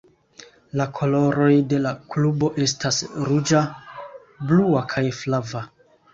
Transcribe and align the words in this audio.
La 0.79 0.85
koloroj 0.99 1.49
de 1.73 1.81
la 1.83 1.91
klubo 2.15 2.49
estas 2.65 2.99
ruĝa, 3.29 3.63
blua, 4.49 4.85
kaj 4.97 5.07
flava. 5.21 5.65